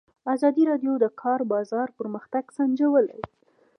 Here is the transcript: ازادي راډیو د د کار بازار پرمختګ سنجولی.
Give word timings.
ازادي 0.33 0.63
راډیو 0.71 0.93
د 0.99 1.01
د 1.03 1.05
کار 1.21 1.39
بازار 1.53 1.87
پرمختګ 1.99 2.43
سنجولی. 2.57 3.21